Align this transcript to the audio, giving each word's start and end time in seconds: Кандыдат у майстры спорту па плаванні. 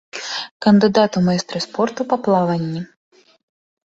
Кандыдат 0.65 1.17
у 1.19 1.21
майстры 1.27 1.59
спорту 1.65 2.01
па 2.13 2.17
плаванні. 2.29 2.81